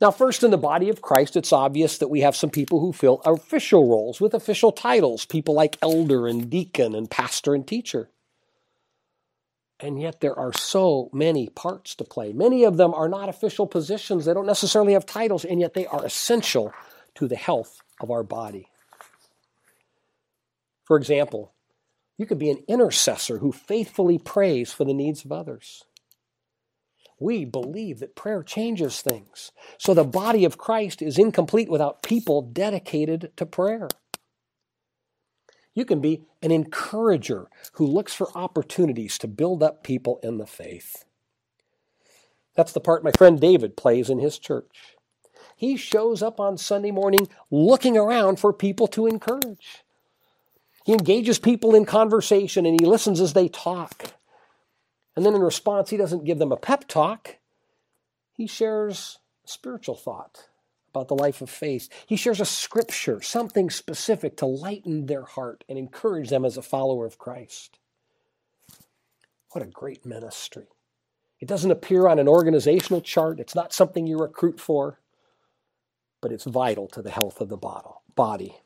Now, 0.00 0.12
first, 0.12 0.44
in 0.44 0.52
the 0.52 0.56
body 0.56 0.88
of 0.88 1.02
Christ, 1.02 1.36
it's 1.36 1.52
obvious 1.52 1.98
that 1.98 2.08
we 2.08 2.20
have 2.20 2.36
some 2.36 2.50
people 2.50 2.78
who 2.78 2.92
fill 2.92 3.20
official 3.24 3.88
roles 3.88 4.20
with 4.20 4.32
official 4.32 4.70
titles, 4.70 5.26
people 5.26 5.54
like 5.54 5.76
elder 5.82 6.28
and 6.28 6.48
deacon 6.48 6.94
and 6.94 7.10
pastor 7.10 7.54
and 7.54 7.66
teacher. 7.66 8.08
And 9.80 10.00
yet, 10.00 10.20
there 10.20 10.36
are 10.36 10.52
so 10.52 11.08
many 11.12 11.48
parts 11.48 11.94
to 11.96 12.04
play. 12.04 12.32
Many 12.32 12.64
of 12.64 12.76
them 12.76 12.92
are 12.94 13.08
not 13.08 13.28
official 13.28 13.66
positions, 13.66 14.24
they 14.24 14.34
don't 14.34 14.46
necessarily 14.46 14.94
have 14.94 15.06
titles, 15.06 15.44
and 15.44 15.60
yet 15.60 15.74
they 15.74 15.86
are 15.86 16.04
essential 16.04 16.72
to 17.14 17.28
the 17.28 17.36
health 17.36 17.80
of 18.00 18.10
our 18.10 18.22
body. 18.22 18.68
For 20.84 20.96
example, 20.96 21.52
you 22.16 22.26
could 22.26 22.38
be 22.38 22.50
an 22.50 22.64
intercessor 22.66 23.38
who 23.38 23.52
faithfully 23.52 24.18
prays 24.18 24.72
for 24.72 24.84
the 24.84 24.94
needs 24.94 25.24
of 25.24 25.30
others. 25.30 25.84
We 27.20 27.44
believe 27.44 28.00
that 28.00 28.16
prayer 28.16 28.42
changes 28.42 29.00
things. 29.00 29.52
So 29.76 29.92
the 29.92 30.04
body 30.04 30.44
of 30.44 30.58
Christ 30.58 31.02
is 31.02 31.18
incomplete 31.18 31.68
without 31.68 32.02
people 32.02 32.42
dedicated 32.42 33.32
to 33.36 33.46
prayer. 33.46 33.88
You 35.74 35.84
can 35.84 36.00
be 36.00 36.22
an 36.42 36.50
encourager 36.50 37.48
who 37.74 37.86
looks 37.86 38.14
for 38.14 38.36
opportunities 38.36 39.18
to 39.18 39.28
build 39.28 39.62
up 39.62 39.82
people 39.82 40.18
in 40.22 40.38
the 40.38 40.46
faith. 40.46 41.04
That's 42.56 42.72
the 42.72 42.80
part 42.80 43.04
my 43.04 43.12
friend 43.12 43.40
David 43.40 43.76
plays 43.76 44.10
in 44.10 44.18
his 44.18 44.38
church. 44.38 44.96
He 45.54 45.76
shows 45.76 46.22
up 46.22 46.40
on 46.40 46.58
Sunday 46.58 46.90
morning 46.90 47.28
looking 47.50 47.96
around 47.96 48.40
for 48.40 48.52
people 48.52 48.88
to 48.88 49.06
encourage. 49.06 49.84
He 50.84 50.92
engages 50.92 51.38
people 51.38 51.74
in 51.74 51.84
conversation 51.84 52.66
and 52.66 52.80
he 52.80 52.86
listens 52.86 53.20
as 53.20 53.32
they 53.32 53.48
talk. 53.48 54.14
And 55.14 55.24
then 55.24 55.34
in 55.34 55.42
response, 55.42 55.90
he 55.90 55.96
doesn't 55.96 56.24
give 56.24 56.38
them 56.38 56.52
a 56.52 56.56
pep 56.56 56.88
talk. 56.88 57.36
He 58.36 58.46
shares 58.46 59.18
spiritual 59.44 59.96
thought 59.96 60.47
about 60.90 61.08
the 61.08 61.14
life 61.14 61.40
of 61.42 61.50
faith. 61.50 61.88
He 62.06 62.16
shares 62.16 62.40
a 62.40 62.44
scripture, 62.44 63.20
something 63.20 63.70
specific 63.70 64.36
to 64.38 64.46
lighten 64.46 65.06
their 65.06 65.24
heart 65.24 65.64
and 65.68 65.78
encourage 65.78 66.30
them 66.30 66.44
as 66.44 66.56
a 66.56 66.62
follower 66.62 67.06
of 67.06 67.18
Christ. 67.18 67.78
What 69.52 69.64
a 69.64 69.68
great 69.68 70.04
ministry. 70.04 70.66
It 71.40 71.48
doesn't 71.48 71.70
appear 71.70 72.08
on 72.08 72.18
an 72.18 72.28
organizational 72.28 73.00
chart, 73.00 73.40
it's 73.40 73.54
not 73.54 73.72
something 73.72 74.06
you 74.06 74.18
recruit 74.18 74.58
for, 74.58 75.00
but 76.20 76.32
it's 76.32 76.44
vital 76.44 76.88
to 76.88 77.02
the 77.02 77.10
health 77.10 77.40
of 77.40 77.48
the 77.48 77.56
body. 77.56 78.56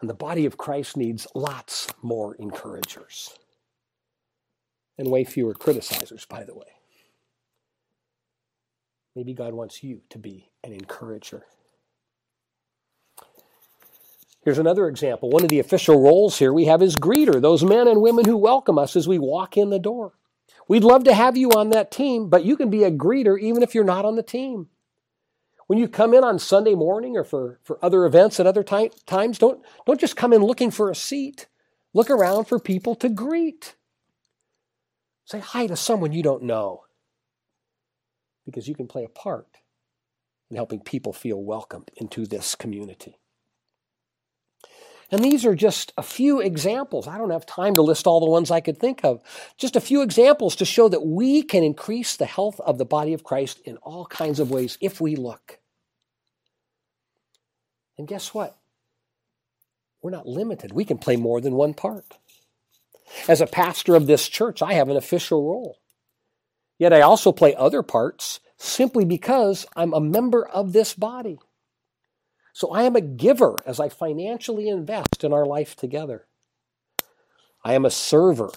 And 0.00 0.10
the 0.10 0.14
body 0.14 0.44
of 0.44 0.58
Christ 0.58 0.96
needs 0.96 1.26
lots 1.34 1.88
more 2.02 2.34
encouragers 2.34 3.38
and 4.98 5.10
way 5.10 5.24
fewer 5.24 5.54
criticizers, 5.54 6.28
by 6.28 6.44
the 6.44 6.54
way. 6.54 6.66
Maybe 9.14 9.32
God 9.34 9.54
wants 9.54 9.84
you 9.84 10.02
to 10.10 10.18
be 10.18 10.50
an 10.64 10.72
encourager. 10.72 11.44
Here's 14.44 14.58
another 14.58 14.88
example. 14.88 15.30
One 15.30 15.44
of 15.44 15.50
the 15.50 15.60
official 15.60 16.00
roles 16.02 16.38
here 16.38 16.52
we 16.52 16.66
have 16.66 16.82
is 16.82 16.96
greeter, 16.96 17.40
those 17.40 17.64
men 17.64 17.88
and 17.88 18.02
women 18.02 18.24
who 18.26 18.36
welcome 18.36 18.78
us 18.78 18.96
as 18.96 19.08
we 19.08 19.18
walk 19.18 19.56
in 19.56 19.70
the 19.70 19.78
door. 19.78 20.14
We'd 20.68 20.84
love 20.84 21.04
to 21.04 21.14
have 21.14 21.36
you 21.36 21.50
on 21.52 21.70
that 21.70 21.90
team, 21.90 22.28
but 22.30 22.44
you 22.44 22.56
can 22.56 22.70
be 22.70 22.84
a 22.84 22.90
greeter 22.90 23.38
even 23.40 23.62
if 23.62 23.74
you're 23.74 23.84
not 23.84 24.04
on 24.04 24.16
the 24.16 24.22
team. 24.22 24.68
When 25.66 25.78
you 25.78 25.88
come 25.88 26.14
in 26.14 26.24
on 26.24 26.38
Sunday 26.38 26.74
morning 26.74 27.16
or 27.16 27.24
for, 27.24 27.60
for 27.64 27.82
other 27.84 28.04
events 28.06 28.40
at 28.40 28.46
other 28.46 28.62
ty- 28.62 28.90
times, 29.06 29.38
don't, 29.38 29.64
don't 29.86 30.00
just 30.00 30.16
come 30.16 30.32
in 30.32 30.42
looking 30.42 30.70
for 30.70 30.90
a 30.90 30.94
seat. 30.94 31.46
Look 31.94 32.10
around 32.10 32.46
for 32.46 32.58
people 32.58 32.94
to 32.96 33.08
greet. 33.08 33.76
Say 35.26 35.40
hi 35.40 35.66
to 35.66 35.76
someone 35.76 36.12
you 36.12 36.22
don't 36.22 36.42
know 36.42 36.84
because 38.46 38.68
you 38.68 38.74
can 38.74 38.88
play 38.88 39.04
a 39.04 39.08
part 39.08 39.48
in 40.50 40.56
helping 40.56 40.80
people 40.80 41.12
feel 41.12 41.42
welcomed 41.42 41.90
into 41.96 42.26
this 42.26 42.54
community. 42.54 43.18
And 45.10 45.22
these 45.22 45.44
are 45.44 45.54
just 45.54 45.92
a 45.96 46.02
few 46.02 46.40
examples. 46.40 47.06
I 47.06 47.18
don't 47.18 47.30
have 47.30 47.46
time 47.46 47.74
to 47.74 47.82
list 47.82 48.06
all 48.06 48.20
the 48.20 48.30
ones 48.30 48.50
I 48.50 48.60
could 48.60 48.78
think 48.78 49.04
of. 49.04 49.22
Just 49.58 49.76
a 49.76 49.80
few 49.80 50.02
examples 50.02 50.56
to 50.56 50.64
show 50.64 50.88
that 50.88 51.06
we 51.06 51.42
can 51.42 51.62
increase 51.62 52.16
the 52.16 52.26
health 52.26 52.58
of 52.60 52.78
the 52.78 52.84
body 52.84 53.12
of 53.12 53.22
Christ 53.22 53.60
in 53.64 53.76
all 53.78 54.06
kinds 54.06 54.40
of 54.40 54.50
ways 54.50 54.78
if 54.80 55.00
we 55.00 55.14
look. 55.14 55.60
And 57.96 58.08
guess 58.08 58.34
what? 58.34 58.58
We're 60.02 60.10
not 60.10 60.26
limited. 60.26 60.72
We 60.72 60.84
can 60.84 60.98
play 60.98 61.16
more 61.16 61.40
than 61.40 61.54
one 61.54 61.74
part. 61.74 62.18
As 63.28 63.40
a 63.40 63.46
pastor 63.46 63.94
of 63.94 64.06
this 64.06 64.28
church, 64.28 64.62
I 64.62 64.72
have 64.72 64.88
an 64.88 64.96
official 64.96 65.48
role. 65.48 65.78
Yet 66.78 66.92
I 66.92 67.02
also 67.02 67.30
play 67.30 67.54
other 67.54 67.82
parts 67.82 68.40
simply 68.64 69.04
because 69.04 69.66
I'm 69.76 69.92
a 69.92 70.00
member 70.00 70.46
of 70.46 70.72
this 70.72 70.94
body. 70.94 71.38
So 72.52 72.70
I 72.70 72.84
am 72.84 72.96
a 72.96 73.00
giver 73.00 73.56
as 73.66 73.80
I 73.80 73.88
financially 73.88 74.68
invest 74.68 75.24
in 75.24 75.32
our 75.32 75.44
life 75.44 75.74
together. 75.74 76.26
I 77.64 77.74
am 77.74 77.84
a 77.84 77.90
server 77.90 78.52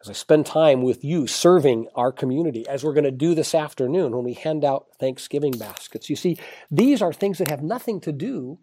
as 0.00 0.08
I 0.08 0.12
spend 0.12 0.46
time 0.46 0.82
with 0.82 1.04
you 1.04 1.26
serving 1.26 1.88
our 1.94 2.12
community, 2.12 2.66
as 2.68 2.84
we're 2.84 2.92
going 2.92 3.04
to 3.04 3.10
do 3.10 3.34
this 3.34 3.54
afternoon 3.54 4.14
when 4.14 4.24
we 4.24 4.34
hand 4.34 4.64
out 4.64 4.86
Thanksgiving 4.98 5.52
baskets. 5.52 6.08
You 6.08 6.16
see, 6.16 6.38
these 6.70 7.02
are 7.02 7.12
things 7.12 7.38
that 7.38 7.50
have 7.50 7.62
nothing 7.62 8.00
to 8.02 8.12
do 8.12 8.58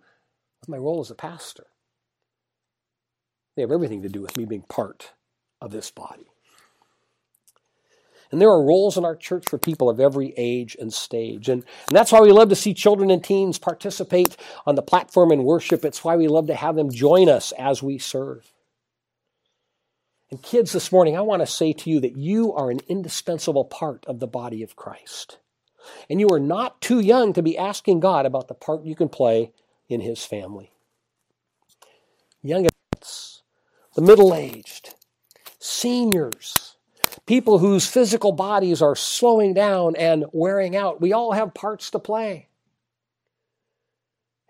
with 0.62 0.70
my 0.70 0.78
role 0.78 1.02
as 1.02 1.12
a 1.12 1.16
pastor. 1.16 1.68
They 3.56 3.62
have 3.62 3.72
everything 3.72 4.02
to 4.02 4.10
do 4.10 4.22
with 4.22 4.38
me 4.38 4.46
being 4.46 4.64
part 4.64 5.14
of 5.62 5.72
this 5.72 5.92
body. 5.92 6.28
And 8.36 8.42
there 8.42 8.50
are 8.50 8.62
roles 8.62 8.98
in 8.98 9.06
our 9.06 9.16
church 9.16 9.46
for 9.48 9.58
people 9.58 9.90
of 9.90 10.02
every 10.02 10.34
age 10.36 10.76
and 10.78 10.94
stage. 10.94 11.48
And, 11.48 11.64
and 11.88 11.96
that's 11.96 12.12
why 12.12 12.20
we 12.20 12.34
love 12.34 12.50
to 12.50 12.56
see 12.58 12.74
children 12.74 13.10
and 13.10 13.24
teens 13.24 13.58
participate 13.58 14.36
on 14.66 14.76
the 14.76 14.82
platform 14.82 15.32
in 15.32 15.46
worship. 15.46 15.86
It's 15.86 16.04
why 16.04 16.18
we 16.18 16.28
love 16.28 16.48
to 16.48 16.54
have 16.54 16.76
them 16.76 16.92
join 16.92 17.30
us 17.30 17.54
as 17.54 17.82
we 17.82 17.98
serve. 17.98 18.52
And 20.30 20.44
kids, 20.44 20.74
this 20.74 20.92
morning, 20.92 21.16
I 21.16 21.22
want 21.22 21.44
to 21.44 21.48
say 21.48 21.72
to 21.72 21.90
you 21.90 22.02
that 22.02 22.18
you 22.18 22.52
are 22.52 22.70
an 22.70 22.82
indispensable 22.90 23.64
part 23.64 24.04
of 24.06 24.20
the 24.20 24.28
body 24.28 24.64
of 24.64 24.76
Christ. 24.76 25.38
And 26.10 26.20
you 26.20 26.28
are 26.34 26.38
not 26.38 26.82
too 26.82 27.00
young 27.00 27.32
to 27.32 27.42
be 27.42 27.58
asking 27.58 28.02
God 28.02 28.26
about 28.26 28.50
the 28.50 28.54
part 28.54 28.84
you 28.84 28.98
can 28.98 29.08
play 29.08 29.54
in 29.88 30.02
His 30.02 30.26
family. 30.26 30.74
Young 32.42 32.68
adults, 32.68 33.44
the 33.94 34.02
middle 34.02 34.34
aged, 34.34 34.94
seniors, 35.58 36.65
people 37.26 37.60
whose 37.60 37.88
physical 37.88 38.32
bodies 38.32 38.82
are 38.82 38.96
slowing 38.96 39.54
down 39.54 39.96
and 39.96 40.26
wearing 40.32 40.76
out. 40.76 41.02
We 41.02 41.14
all 41.14 41.32
have 41.32 41.54
parts 41.54 41.90
to 41.92 42.00
play. 42.00 42.48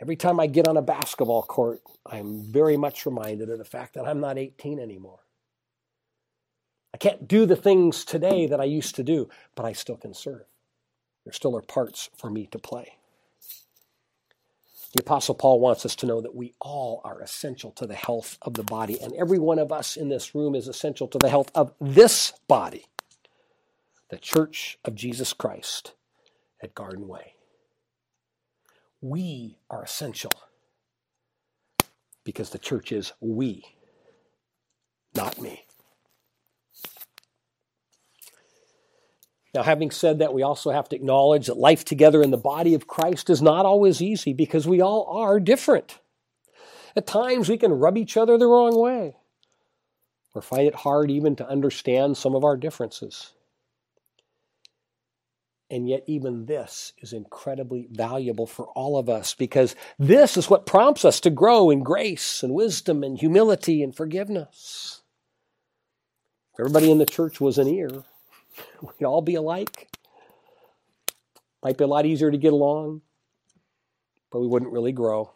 Every 0.01 0.17
time 0.17 0.39
I 0.39 0.48
get 0.48 0.67
on 0.67 0.75
a 0.75 0.82
basketball 0.82 1.44
court, 1.44 1.82
I'm 2.05 2.44
very 2.51 2.75
much 2.75 3.05
reminded 3.05 3.50
of 3.50 3.58
the 3.58 3.65
fact 3.65 3.94
that 3.94 4.05
I'm 4.05 4.20
not 4.20 4.38
18 4.38 4.79
anymore. 4.79 5.20
I 6.94 6.98
can't 6.98 7.27
do 7.27 7.46
the 7.46 7.55
things 7.55 8.05
today 8.05 8.48
that 8.48 8.60
I 8.60 8.65
used 8.65 8.96
to 8.96 9.03
do, 9.03 9.29
but 9.55 9.65
I 9.65 9.74
still 9.74 9.98
can 9.98 10.13
serve. 10.13 10.46
There 11.24 11.34
still 11.34 11.55
are 11.58 11.62
parts 11.62 12.10
for 12.17 12.29
me 12.29 12.48
to 12.48 12.60
play. 12.60 12.98
The 14.96 15.02
Apostle 15.02 15.36
Paul 15.36 15.60
wants 15.60 15.86
us 15.86 15.94
to 15.98 16.06
know 16.06 16.22
that 16.22 16.36
we 16.36 16.54
all 16.62 17.02
are 17.04 17.20
essential 17.20 17.72
to 17.72 17.86
the 17.86 17.96
health 17.96 18.38
of 18.42 18.54
the 18.54 18.64
body, 18.64 18.98
and 19.02 19.14
every 19.16 19.38
one 19.40 19.60
of 19.60 19.70
us 19.74 19.98
in 19.98 20.08
this 20.08 20.34
room 20.34 20.56
is 20.56 20.70
essential 20.70 21.10
to 21.10 21.18
the 21.18 21.28
health 21.30 21.52
of 21.54 21.74
this 21.82 22.32
body, 22.48 22.86
the 24.10 24.18
Church 24.18 24.80
of 24.86 24.96
Jesus 24.96 25.34
Christ 25.34 25.96
at 26.64 26.74
Garden 26.74 27.10
Way. 27.10 27.34
We 29.02 29.58
are 29.70 29.84
essential 29.84 30.32
because 32.24 32.52
the 32.52 32.58
church 32.58 32.94
is 32.94 33.12
we, 33.20 33.66
not 35.14 35.42
me. 35.42 35.66
Now, 39.56 39.64
having 39.64 39.90
said 39.90 40.20
that, 40.20 40.34
we 40.34 40.44
also 40.44 40.70
have 40.70 40.90
to 40.90 40.98
acknowledge 40.98 41.48
that 41.48 41.56
life 41.56 41.86
together 41.86 42.22
in 42.22 42.30
the 42.30 42.38
body 42.38 42.74
of 42.74 42.88
Christ 42.88 43.30
is 43.30 43.42
not 43.42 43.66
always 43.66 44.02
easy 44.02 44.34
because 44.34 44.68
we 44.68 44.82
all 44.82 45.06
are 45.10 45.40
different. 45.40 45.98
At 46.94 47.08
times, 47.08 47.48
we 47.48 47.58
can 47.58 47.72
rub 47.72 47.98
each 47.98 48.18
other 48.18 48.38
the 48.38 48.48
wrong 48.48 48.78
way 48.78 49.16
or 50.34 50.42
find 50.42 50.68
it 50.68 50.76
hard 50.76 51.10
even 51.10 51.38
to 51.38 51.48
understand 51.48 52.18
some 52.18 52.36
of 52.36 52.44
our 52.44 52.58
differences. 52.58 53.32
And 55.72 55.88
yet, 55.88 56.04
even 56.06 56.48
this 56.48 56.92
is 56.98 57.14
incredibly 57.14 57.88
valuable 57.90 58.48
for 58.48 58.68
all 58.76 58.98
of 58.98 59.08
us 59.08 59.36
because 59.36 59.74
this 59.98 60.36
is 60.36 60.50
what 60.50 60.66
prompts 60.66 61.06
us 61.06 61.22
to 61.22 61.30
grow 61.30 61.70
in 61.70 61.82
grace 61.82 62.44
and 62.44 62.54
wisdom 62.54 63.06
and 63.06 63.18
humility 63.18 63.82
and 63.82 63.96
forgiveness. 63.96 65.02
Everybody 66.60 66.92
in 66.92 66.98
the 66.98 67.06
church 67.06 67.40
was 67.40 67.58
an 67.58 67.70
ear, 67.70 68.04
we'd 68.82 69.06
all 69.06 69.22
be 69.22 69.36
alike. 69.36 69.90
Might 71.64 71.78
be 71.78 71.84
a 71.84 71.88
lot 71.88 72.06
easier 72.06 72.30
to 72.30 72.38
get 72.38 72.54
along, 72.54 73.02
but 74.32 74.40
we 74.40 74.48
wouldn't 74.48 74.72
really 74.72 74.92
grow. 74.92 75.32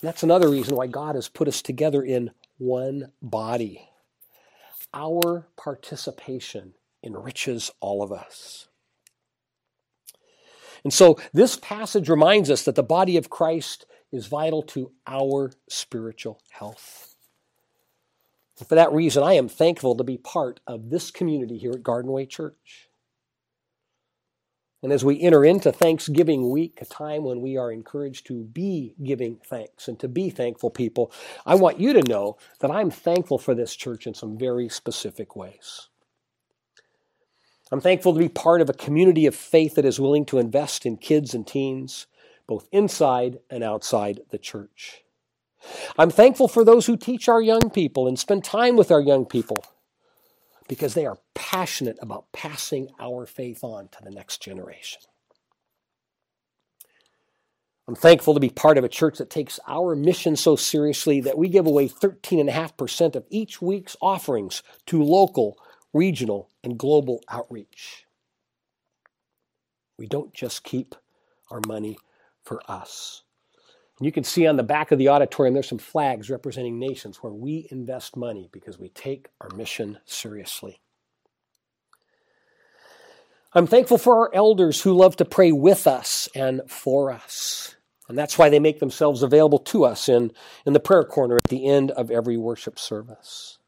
And 0.00 0.08
that's 0.08 0.22
another 0.22 0.50
reason 0.50 0.76
why 0.76 0.86
God 0.86 1.14
has 1.14 1.28
put 1.28 1.48
us 1.48 1.62
together 1.62 2.02
in 2.02 2.30
one 2.58 3.12
body. 3.22 3.88
Our 4.92 5.48
participation 5.56 6.74
enriches 7.02 7.70
all 7.80 8.02
of 8.02 8.12
us. 8.12 8.68
And 10.84 10.92
so 10.92 11.18
this 11.32 11.56
passage 11.56 12.10
reminds 12.10 12.50
us 12.50 12.64
that 12.64 12.74
the 12.74 12.82
body 12.82 13.16
of 13.16 13.30
Christ 13.30 13.86
is 14.12 14.26
vital 14.26 14.62
to 14.62 14.92
our 15.06 15.52
spiritual 15.68 16.40
health. 16.50 17.13
For 18.56 18.76
that 18.76 18.92
reason, 18.92 19.22
I 19.22 19.32
am 19.34 19.48
thankful 19.48 19.96
to 19.96 20.04
be 20.04 20.16
part 20.16 20.60
of 20.66 20.90
this 20.90 21.10
community 21.10 21.58
here 21.58 21.72
at 21.72 21.82
Garden 21.82 22.12
Way 22.12 22.26
Church. 22.26 22.88
And 24.84 24.92
as 24.92 25.04
we 25.04 25.20
enter 25.22 25.44
into 25.44 25.72
Thanksgiving 25.72 26.50
week, 26.50 26.78
a 26.80 26.84
time 26.84 27.24
when 27.24 27.40
we 27.40 27.56
are 27.56 27.72
encouraged 27.72 28.26
to 28.26 28.44
be 28.44 28.94
giving 29.02 29.38
thanks 29.44 29.88
and 29.88 29.98
to 29.98 30.08
be 30.08 30.28
thankful 30.28 30.68
people, 30.68 31.10
I 31.46 31.54
want 31.54 31.80
you 31.80 31.94
to 31.94 32.02
know 32.02 32.36
that 32.60 32.70
I'm 32.70 32.90
thankful 32.90 33.38
for 33.38 33.54
this 33.54 33.74
church 33.74 34.06
in 34.06 34.12
some 34.12 34.36
very 34.36 34.68
specific 34.68 35.34
ways. 35.34 35.88
I'm 37.72 37.80
thankful 37.80 38.12
to 38.12 38.18
be 38.20 38.28
part 38.28 38.60
of 38.60 38.68
a 38.68 38.74
community 38.74 39.24
of 39.24 39.34
faith 39.34 39.74
that 39.76 39.86
is 39.86 39.98
willing 39.98 40.26
to 40.26 40.38
invest 40.38 40.84
in 40.84 40.98
kids 40.98 41.32
and 41.32 41.46
teens, 41.46 42.06
both 42.46 42.68
inside 42.70 43.38
and 43.48 43.64
outside 43.64 44.20
the 44.30 44.38
church. 44.38 45.03
I'm 45.98 46.10
thankful 46.10 46.48
for 46.48 46.64
those 46.64 46.86
who 46.86 46.96
teach 46.96 47.28
our 47.28 47.42
young 47.42 47.70
people 47.70 48.08
and 48.08 48.18
spend 48.18 48.44
time 48.44 48.76
with 48.76 48.90
our 48.90 49.00
young 49.00 49.26
people 49.26 49.64
because 50.68 50.94
they 50.94 51.06
are 51.06 51.18
passionate 51.34 51.98
about 52.00 52.32
passing 52.32 52.88
our 52.98 53.26
faith 53.26 53.62
on 53.62 53.88
to 53.88 53.98
the 54.02 54.10
next 54.10 54.42
generation. 54.42 55.02
I'm 57.86 57.94
thankful 57.94 58.32
to 58.32 58.40
be 58.40 58.48
part 58.48 58.78
of 58.78 58.84
a 58.84 58.88
church 58.88 59.18
that 59.18 59.28
takes 59.28 59.60
our 59.68 59.94
mission 59.94 60.36
so 60.36 60.56
seriously 60.56 61.20
that 61.20 61.36
we 61.36 61.48
give 61.48 61.66
away 61.66 61.88
13.5% 61.88 63.14
of 63.14 63.26
each 63.28 63.60
week's 63.60 63.94
offerings 64.00 64.62
to 64.86 65.02
local, 65.02 65.58
regional, 65.92 66.48
and 66.62 66.78
global 66.78 67.20
outreach. 67.28 68.06
We 69.98 70.06
don't 70.06 70.32
just 70.32 70.64
keep 70.64 70.94
our 71.50 71.60
money 71.66 71.98
for 72.42 72.62
us. 72.70 73.23
And 73.98 74.06
you 74.06 74.12
can 74.12 74.24
see 74.24 74.46
on 74.46 74.56
the 74.56 74.62
back 74.62 74.90
of 74.90 74.98
the 74.98 75.08
auditorium, 75.08 75.54
there's 75.54 75.68
some 75.68 75.78
flags 75.78 76.30
representing 76.30 76.78
nations 76.78 77.18
where 77.18 77.32
we 77.32 77.68
invest 77.70 78.16
money 78.16 78.48
because 78.52 78.78
we 78.78 78.88
take 78.88 79.28
our 79.40 79.50
mission 79.54 79.98
seriously. 80.04 80.80
I'm 83.52 83.68
thankful 83.68 83.98
for 83.98 84.18
our 84.18 84.34
elders 84.34 84.82
who 84.82 84.94
love 84.94 85.16
to 85.16 85.24
pray 85.24 85.52
with 85.52 85.86
us 85.86 86.28
and 86.34 86.62
for 86.66 87.12
us. 87.12 87.76
And 88.08 88.18
that's 88.18 88.36
why 88.36 88.48
they 88.48 88.58
make 88.58 88.80
themselves 88.80 89.22
available 89.22 89.60
to 89.60 89.84
us 89.84 90.08
in, 90.08 90.32
in 90.66 90.72
the 90.72 90.80
prayer 90.80 91.04
corner 91.04 91.36
at 91.36 91.48
the 91.48 91.66
end 91.66 91.92
of 91.92 92.10
every 92.10 92.36
worship 92.36 92.80
service. 92.80 93.58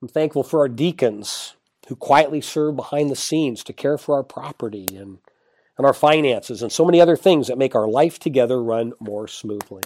I'm 0.00 0.08
thankful 0.08 0.44
for 0.44 0.60
our 0.60 0.68
deacons 0.68 1.56
who 1.88 1.96
quietly 1.96 2.40
serve 2.40 2.76
behind 2.76 3.10
the 3.10 3.16
scenes 3.16 3.64
to 3.64 3.72
care 3.72 3.98
for 3.98 4.14
our 4.14 4.22
property 4.22 4.86
and 4.96 5.18
and 5.80 5.86
our 5.86 5.94
finances 5.94 6.60
and 6.60 6.70
so 6.70 6.84
many 6.84 7.00
other 7.00 7.16
things 7.16 7.46
that 7.46 7.56
make 7.56 7.74
our 7.74 7.88
life 7.88 8.18
together 8.18 8.62
run 8.62 8.92
more 9.00 9.26
smoothly. 9.26 9.82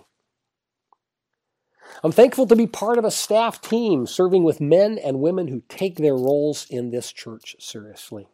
I'm 2.03 2.11
thankful 2.11 2.49
to 2.49 2.57
be 2.57 2.67
part 2.67 2.99
of 2.99 3.05
a 3.05 3.13
staff 3.13 3.61
team 3.61 4.09
serving 4.09 4.43
with 4.43 4.61
men 4.61 4.99
and 4.99 5.21
women 5.21 5.47
who 5.47 5.63
take 5.69 5.99
their 5.99 6.17
roles 6.17 6.67
in 6.69 6.91
this 6.91 7.13
church 7.13 7.55
seriously. 7.61 8.27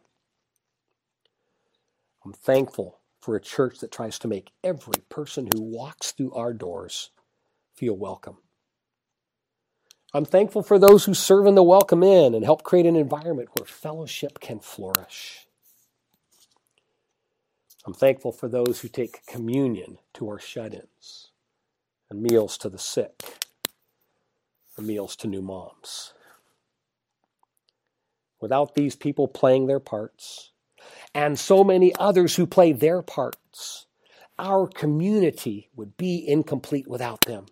I'm 2.25 2.33
thankful 2.33 2.97
for 3.19 3.35
a 3.35 3.39
church 3.39 3.77
that 3.81 3.91
tries 3.91 4.17
to 4.17 4.27
make 4.27 4.49
every 4.63 5.03
person 5.09 5.47
who 5.53 5.61
walks 5.61 6.13
through 6.13 6.33
our 6.33 6.53
doors 6.53 7.11
feel 7.75 7.95
welcome. 7.95 8.37
I'm 10.15 10.25
thankful 10.25 10.63
for 10.63 10.79
those 10.79 11.05
who 11.05 11.13
serve 11.13 11.45
in 11.45 11.53
the 11.53 11.61
welcome 11.61 12.01
in 12.01 12.33
and 12.33 12.43
help 12.43 12.63
create 12.63 12.87
an 12.87 12.95
environment 12.95 13.49
where 13.55 13.67
fellowship 13.67 14.39
can 14.39 14.59
flourish. 14.59 15.45
I'm 17.85 17.93
thankful 17.93 18.31
for 18.31 18.47
those 18.47 18.81
who 18.81 18.87
take 18.87 19.25
communion 19.25 19.97
to 20.13 20.29
our 20.29 20.39
shut 20.39 20.73
ins 20.73 21.31
and 22.09 22.21
meals 22.21 22.57
to 22.59 22.69
the 22.69 22.77
sick 22.77 23.45
and 24.77 24.85
meals 24.85 25.15
to 25.17 25.27
new 25.27 25.41
moms. 25.41 26.13
Without 28.39 28.75
these 28.75 28.95
people 28.95 29.27
playing 29.27 29.67
their 29.67 29.79
parts, 29.79 30.51
and 31.13 31.39
so 31.39 31.63
many 31.63 31.93
others 31.95 32.35
who 32.35 32.45
play 32.47 32.71
their 32.71 33.01
parts, 33.01 33.85
our 34.37 34.67
community 34.67 35.69
would 35.75 35.97
be 35.97 36.23
incomplete 36.27 36.87
without 36.87 37.21
them. 37.21 37.45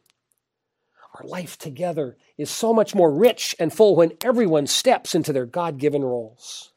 Our 1.16 1.28
life 1.28 1.58
together 1.58 2.18
is 2.38 2.50
so 2.50 2.74
much 2.74 2.96
more 2.96 3.12
rich 3.12 3.56
and 3.60 3.74
full 3.74 3.96
when 3.96 4.14
everyone 4.24 4.68
steps 4.68 5.14
into 5.14 5.34
their 5.34 5.46
God 5.46 5.78
given 5.78 6.04
roles. 6.04 6.72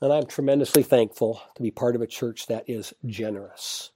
And 0.00 0.12
I'm 0.12 0.26
tremendously 0.26 0.82
thankful 0.82 1.40
to 1.54 1.62
be 1.62 1.70
part 1.70 1.96
of 1.96 2.02
a 2.02 2.06
church 2.06 2.46
that 2.46 2.68
is 2.68 2.92
generous, 3.06 3.92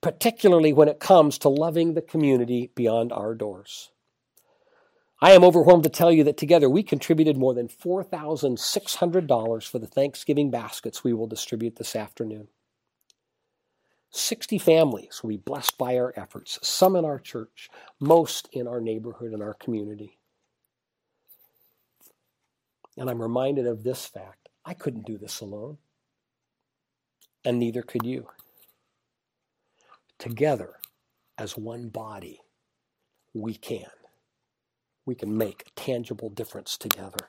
particularly 0.00 0.72
when 0.72 0.88
it 0.88 0.98
comes 0.98 1.38
to 1.38 1.48
loving 1.48 1.94
the 1.94 2.02
community 2.02 2.72
beyond 2.74 3.12
our 3.12 3.34
doors. 3.34 3.90
I 5.20 5.30
am 5.30 5.44
overwhelmed 5.44 5.84
to 5.84 5.90
tell 5.90 6.10
you 6.10 6.24
that 6.24 6.36
together 6.36 6.68
we 6.68 6.82
contributed 6.82 7.36
more 7.36 7.54
than 7.54 7.68
$4,600 7.68 9.68
for 9.68 9.78
the 9.78 9.86
Thanksgiving 9.86 10.50
baskets 10.50 11.04
we 11.04 11.12
will 11.12 11.28
distribute 11.28 11.76
this 11.76 11.94
afternoon. 11.94 12.48
60 14.10 14.58
families 14.58 15.20
will 15.22 15.30
be 15.30 15.36
blessed 15.36 15.78
by 15.78 15.96
our 15.96 16.12
efforts, 16.16 16.58
some 16.62 16.96
in 16.96 17.04
our 17.04 17.18
church, 17.18 17.70
most 18.00 18.48
in 18.52 18.66
our 18.66 18.80
neighborhood 18.80 19.32
and 19.32 19.42
our 19.42 19.54
community. 19.54 20.18
And 22.96 23.08
I'm 23.08 23.22
reminded 23.22 23.66
of 23.66 23.82
this 23.82 24.06
fact 24.06 24.43
I 24.64 24.74
couldn't 24.74 25.06
do 25.06 25.18
this 25.18 25.40
alone. 25.40 25.78
And 27.44 27.58
neither 27.58 27.82
could 27.82 28.06
you. 28.06 28.28
Together, 30.18 30.74
as 31.36 31.56
one 31.56 31.88
body, 31.88 32.40
we 33.34 33.54
can. 33.54 33.90
We 35.04 35.14
can 35.14 35.36
make 35.36 35.64
a 35.66 35.80
tangible 35.80 36.30
difference 36.30 36.78
together. 36.78 37.28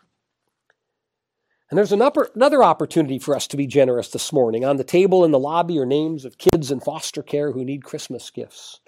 And 1.69 1.77
there's 1.77 1.91
another 1.91 2.63
opportunity 2.63 3.17
for 3.17 3.35
us 3.35 3.47
to 3.47 3.57
be 3.57 3.65
generous 3.65 4.09
this 4.09 4.31
morning. 4.31 4.63
On 4.63 4.77
the 4.77 4.83
table 4.83 5.25
in 5.25 5.31
the 5.31 5.39
lobby 5.39 5.79
are 5.79 5.85
names 5.85 6.23
of 6.23 6.37
kids 6.37 6.71
in 6.71 6.79
foster 6.79 7.23
care 7.23 7.51
who 7.51 7.65
need 7.65 7.83
Christmas 7.83 8.29
gifts. 8.29 8.79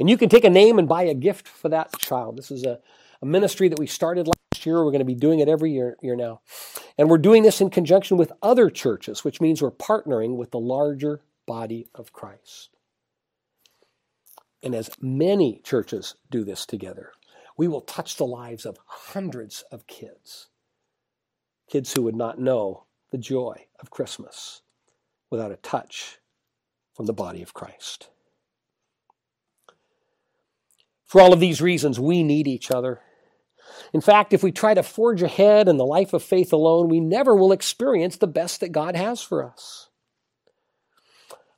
And 0.00 0.10
you 0.10 0.18
can 0.18 0.28
take 0.28 0.44
a 0.44 0.50
name 0.50 0.78
and 0.80 0.88
buy 0.88 1.04
a 1.04 1.14
gift 1.14 1.46
for 1.46 1.68
that 1.68 1.96
child. 1.98 2.36
This 2.36 2.50
is 2.50 2.64
a, 2.64 2.80
a 3.22 3.26
ministry 3.26 3.68
that 3.68 3.78
we 3.78 3.86
started 3.86 4.26
year. 4.66 4.84
We're 4.84 4.90
going 4.90 4.98
to 5.00 5.04
be 5.04 5.14
doing 5.14 5.40
it 5.40 5.48
every 5.48 5.72
year, 5.72 5.96
year 6.02 6.16
now. 6.16 6.40
And 6.98 7.08
we're 7.08 7.18
doing 7.18 7.42
this 7.42 7.60
in 7.60 7.70
conjunction 7.70 8.16
with 8.16 8.32
other 8.42 8.70
churches, 8.70 9.24
which 9.24 9.40
means 9.40 9.60
we're 9.60 9.70
partnering 9.70 10.36
with 10.36 10.50
the 10.50 10.60
larger 10.60 11.22
body 11.46 11.88
of 11.94 12.12
Christ. 12.12 12.70
And 14.62 14.74
as 14.74 14.90
many 15.00 15.60
churches 15.62 16.14
do 16.30 16.44
this 16.44 16.64
together, 16.64 17.12
we 17.56 17.68
will 17.68 17.82
touch 17.82 18.16
the 18.16 18.26
lives 18.26 18.64
of 18.64 18.78
hundreds 18.86 19.62
of 19.70 19.86
kids. 19.86 20.48
Kids 21.70 21.92
who 21.92 22.02
would 22.02 22.16
not 22.16 22.38
know 22.38 22.84
the 23.10 23.18
joy 23.18 23.66
of 23.80 23.90
Christmas 23.90 24.62
without 25.30 25.52
a 25.52 25.56
touch 25.56 26.18
from 26.94 27.06
the 27.06 27.12
body 27.12 27.42
of 27.42 27.54
Christ. 27.54 28.08
For 31.04 31.20
all 31.20 31.32
of 31.32 31.40
these 31.40 31.60
reasons, 31.62 32.00
we 32.00 32.22
need 32.22 32.48
each 32.48 32.70
other. 32.70 33.00
In 33.94 34.00
fact, 34.00 34.32
if 34.32 34.42
we 34.42 34.50
try 34.50 34.74
to 34.74 34.82
forge 34.82 35.22
ahead 35.22 35.68
in 35.68 35.76
the 35.76 35.86
life 35.86 36.12
of 36.12 36.22
faith 36.24 36.52
alone, 36.52 36.88
we 36.88 36.98
never 36.98 37.36
will 37.36 37.52
experience 37.52 38.16
the 38.16 38.26
best 38.26 38.58
that 38.58 38.72
God 38.72 38.96
has 38.96 39.22
for 39.22 39.44
us. 39.44 39.88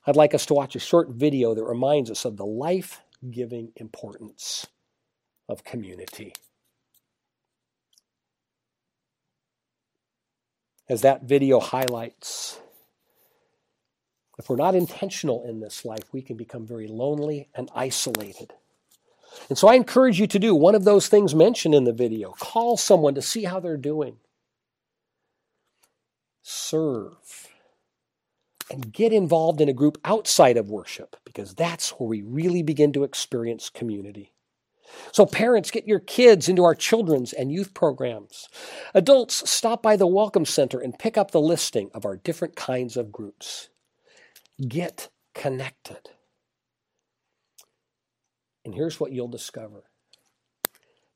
I'd 0.07 0.17
like 0.17 0.35
us 0.35 0.45
to 0.47 0.55
watch 0.55 0.77
a 0.77 0.79
short 0.79 1.09
video 1.09 1.55
that 1.55 1.65
reminds 1.65 2.11
us 2.11 2.27
of 2.27 2.37
the 2.37 2.45
life 2.45 3.01
giving 3.31 3.73
importance 3.77 4.67
of 5.49 5.65
community. 5.65 6.35
As 10.91 11.01
that 11.01 11.23
video 11.23 11.59
highlights, 11.59 12.61
if 14.39 14.51
we're 14.51 14.57
not 14.57 14.75
intentional 14.75 15.43
in 15.49 15.61
this 15.61 15.87
life, 15.87 16.05
we 16.13 16.21
can 16.21 16.37
become 16.37 16.67
very 16.67 16.87
lonely 16.87 17.49
and 17.55 17.71
isolated. 17.75 18.53
And 19.49 19.57
so 19.57 19.69
I 19.69 19.75
encourage 19.75 20.19
you 20.21 20.27
to 20.27 20.39
do 20.39 20.55
one 20.55 20.75
of 20.75 20.85
those 20.85 21.09
things 21.09 21.35
mentioned 21.35 21.75
in 21.75 21.85
the 21.85 21.93
video. 21.93 22.33
Call 22.33 22.77
someone 22.77 23.15
to 23.15 23.23
see 23.23 23.45
how 23.45 23.61
they're 23.61 23.77
doing. 23.77 24.17
Serve. 26.43 27.49
And 28.71 28.93
get 28.93 29.13
involved 29.13 29.61
in 29.61 29.69
a 29.69 29.73
group 29.73 29.99
outside 30.05 30.57
of 30.57 30.71
worship 30.71 31.17
because 31.25 31.55
that's 31.55 31.91
where 31.91 32.09
we 32.09 32.23
really 32.23 32.63
begin 32.63 32.93
to 32.95 33.05
experience 33.05 33.71
community. 33.71 34.33
So, 35.13 35.27
parents, 35.27 35.71
get 35.71 35.87
your 35.87 36.01
kids 36.01 36.49
into 36.49 36.65
our 36.65 36.75
children's 36.75 37.33
and 37.33 37.53
youth 37.53 37.75
programs. 37.75 38.49
Adults, 38.95 39.49
stop 39.51 39.83
by 39.83 39.97
the 39.97 40.07
Welcome 40.07 40.45
Center 40.45 40.79
and 40.79 40.99
pick 40.99 41.17
up 41.19 41.31
the 41.31 41.41
listing 41.41 41.91
of 41.95 42.05
our 42.05 42.17
different 42.17 42.57
kinds 42.57 42.97
of 42.97 43.13
groups. 43.13 43.69
Get 44.67 45.11
connected. 45.35 46.11
And 48.67 48.75
here's 48.75 48.99
what 48.99 49.13
you'll 49.13 49.29
discover 49.29 49.85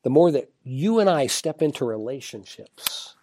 the 0.05 0.09
more 0.09 0.31
that 0.31 0.51
you 0.63 1.01
and 1.01 1.11
I 1.11 1.27
step 1.27 1.61
into 1.61 1.85
relationships, 1.85 3.17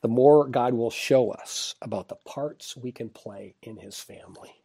the 0.00 0.08
more 0.08 0.48
God 0.48 0.72
will 0.72 0.90
show 0.90 1.32
us 1.32 1.74
about 1.82 2.08
the 2.08 2.14
parts 2.14 2.76
we 2.76 2.90
can 2.92 3.10
play 3.10 3.56
in 3.60 3.76
His 3.76 3.98
family. 3.98 4.62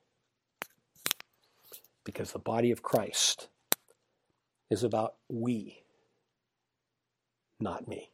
Because 2.06 2.32
the 2.32 2.40
body 2.40 2.72
of 2.72 2.84
Christ 2.84 3.50
is 4.70 4.84
about 4.84 5.16
we, 5.28 5.82
not 7.60 7.88
me. 7.88 8.12